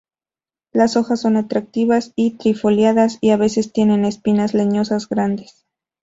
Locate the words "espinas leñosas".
4.07-5.07